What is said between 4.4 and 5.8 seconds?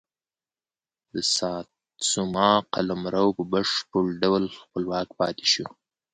خپلواک پاتې شو.